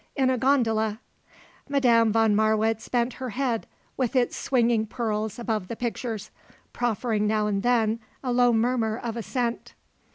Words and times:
in 0.15 0.31
a 0.31 0.37
gondola. 0.39 0.99
Madame 1.69 2.11
von 2.11 2.35
Marwitz 2.35 2.89
bent 2.89 3.13
her 3.21 3.29
head 3.29 3.67
with 3.97 4.15
its 4.15 4.35
swinging 4.35 4.83
pearls 4.87 5.37
above 5.37 5.67
the 5.67 5.75
pictures, 5.75 6.31
proffering 6.73 7.27
now 7.27 7.45
and 7.45 7.61
then 7.61 7.99
a 8.23 8.33
low 8.33 8.51
murmur 8.51 8.97
of 8.97 9.15
assent. 9.15 9.75